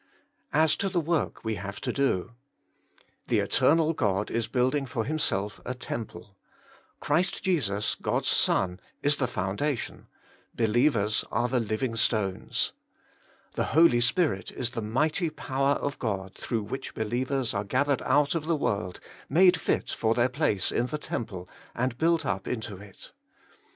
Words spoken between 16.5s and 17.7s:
which believers are